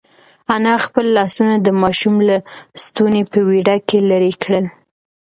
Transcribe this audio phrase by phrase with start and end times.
[0.55, 2.37] انا خپل لاسونه د ماشوم له
[2.83, 4.65] ستوني په وېره کې لرې کړل.